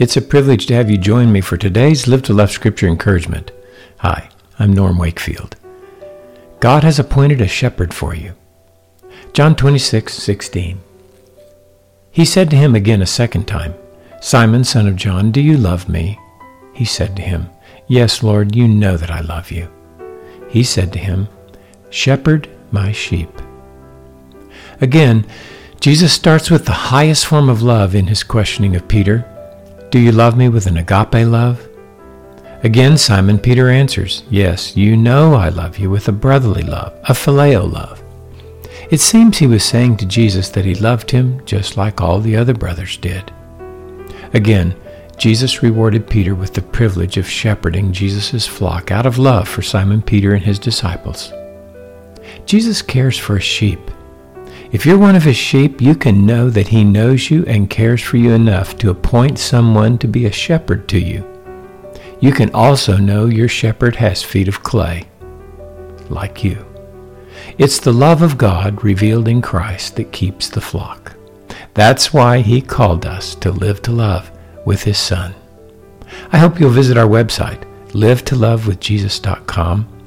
It's 0.00 0.16
a 0.16 0.22
privilege 0.22 0.64
to 0.68 0.74
have 0.74 0.90
you 0.90 0.96
join 0.96 1.30
me 1.30 1.42
for 1.42 1.58
today's 1.58 2.08
Live 2.08 2.22
to 2.22 2.32
Love 2.32 2.50
Scripture 2.50 2.88
encouragement. 2.88 3.52
Hi, 3.98 4.30
I'm 4.58 4.72
Norm 4.72 4.96
Wakefield. 4.96 5.56
God 6.58 6.82
has 6.84 6.98
appointed 6.98 7.42
a 7.42 7.46
shepherd 7.46 7.92
for 7.92 8.14
you. 8.14 8.32
John 9.34 9.54
26, 9.54 10.14
16. 10.14 10.80
He 12.10 12.24
said 12.24 12.48
to 12.48 12.56
him 12.56 12.74
again 12.74 13.02
a 13.02 13.06
second 13.06 13.44
time, 13.44 13.74
Simon, 14.22 14.64
son 14.64 14.88
of 14.88 14.96
John, 14.96 15.32
do 15.32 15.42
you 15.42 15.58
love 15.58 15.86
me? 15.86 16.18
He 16.72 16.86
said 16.86 17.14
to 17.16 17.22
him, 17.22 17.50
Yes, 17.86 18.22
Lord, 18.22 18.56
you 18.56 18.66
know 18.68 18.96
that 18.96 19.10
I 19.10 19.20
love 19.20 19.50
you. 19.50 19.68
He 20.48 20.62
said 20.62 20.94
to 20.94 20.98
him, 20.98 21.28
Shepherd 21.90 22.48
my 22.72 22.90
sheep. 22.90 23.28
Again, 24.80 25.26
Jesus 25.78 26.10
starts 26.10 26.50
with 26.50 26.64
the 26.64 26.88
highest 26.88 27.26
form 27.26 27.50
of 27.50 27.60
love 27.60 27.94
in 27.94 28.06
his 28.06 28.22
questioning 28.22 28.74
of 28.74 28.88
Peter 28.88 29.26
do 29.90 29.98
you 29.98 30.12
love 30.12 30.36
me 30.36 30.48
with 30.48 30.66
an 30.66 30.76
agape 30.76 31.26
love? 31.26 31.68
Again, 32.62 32.96
Simon 32.96 33.38
Peter 33.38 33.68
answers, 33.68 34.22
Yes, 34.30 34.76
you 34.76 34.96
know 34.96 35.34
I 35.34 35.48
love 35.48 35.78
you 35.78 35.90
with 35.90 36.06
a 36.06 36.12
brotherly 36.12 36.62
love, 36.62 36.92
a 37.04 37.12
phileo 37.12 37.70
love. 37.70 38.02
It 38.90 39.00
seems 39.00 39.38
he 39.38 39.46
was 39.46 39.64
saying 39.64 39.96
to 39.96 40.06
Jesus 40.06 40.48
that 40.50 40.64
he 40.64 40.74
loved 40.74 41.10
him 41.10 41.44
just 41.44 41.76
like 41.76 42.00
all 42.00 42.20
the 42.20 42.36
other 42.36 42.54
brothers 42.54 42.96
did. 42.98 43.32
Again, 44.32 44.76
Jesus 45.16 45.62
rewarded 45.62 46.08
Peter 46.08 46.34
with 46.34 46.54
the 46.54 46.62
privilege 46.62 47.16
of 47.16 47.28
shepherding 47.28 47.92
Jesus' 47.92 48.46
flock 48.46 48.90
out 48.90 49.06
of 49.06 49.18
love 49.18 49.48
for 49.48 49.62
Simon 49.62 50.02
Peter 50.02 50.34
and 50.34 50.44
his 50.44 50.58
disciples. 50.58 51.32
Jesus 52.46 52.80
cares 52.80 53.18
for 53.18 53.36
his 53.36 53.44
sheep. 53.44 53.90
If 54.72 54.86
you're 54.86 54.98
one 54.98 55.16
of 55.16 55.24
his 55.24 55.36
sheep, 55.36 55.80
you 55.80 55.96
can 55.96 56.24
know 56.24 56.48
that 56.48 56.68
he 56.68 56.84
knows 56.84 57.28
you 57.28 57.44
and 57.46 57.68
cares 57.68 58.00
for 58.00 58.18
you 58.18 58.30
enough 58.30 58.78
to 58.78 58.90
appoint 58.90 59.36
someone 59.36 59.98
to 59.98 60.06
be 60.06 60.26
a 60.26 60.32
shepherd 60.32 60.88
to 60.90 61.00
you. 61.00 61.26
You 62.20 62.30
can 62.30 62.54
also 62.54 62.96
know 62.96 63.26
your 63.26 63.48
shepherd 63.48 63.96
has 63.96 64.22
feet 64.22 64.46
of 64.46 64.62
clay, 64.62 65.08
like 66.08 66.44
you. 66.44 66.64
It's 67.58 67.80
the 67.80 67.92
love 67.92 68.22
of 68.22 68.38
God 68.38 68.84
revealed 68.84 69.26
in 69.26 69.42
Christ 69.42 69.96
that 69.96 70.12
keeps 70.12 70.48
the 70.48 70.60
flock. 70.60 71.16
That's 71.74 72.12
why 72.12 72.38
he 72.38 72.60
called 72.60 73.06
us 73.06 73.34
to 73.36 73.50
live 73.50 73.82
to 73.82 73.90
love 73.90 74.30
with 74.64 74.84
his 74.84 74.98
Son. 74.98 75.34
I 76.30 76.38
hope 76.38 76.60
you'll 76.60 76.70
visit 76.70 76.96
our 76.96 77.08
website, 77.08 77.64
livetolovewithjesus.com, 77.88 80.02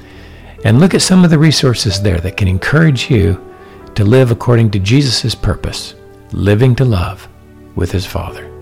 and 0.63 0.79
look 0.79 0.93
at 0.93 1.01
some 1.01 1.25
of 1.25 1.31
the 1.31 1.39
resources 1.39 2.01
there 2.01 2.19
that 2.19 2.37
can 2.37 2.47
encourage 2.47 3.11
you 3.11 3.52
to 3.95 4.03
live 4.03 4.31
according 4.31 4.71
to 4.71 4.79
Jesus' 4.79 5.35
purpose, 5.35 5.95
living 6.31 6.75
to 6.75 6.85
love 6.85 7.27
with 7.75 7.91
his 7.91 8.05
Father. 8.05 8.52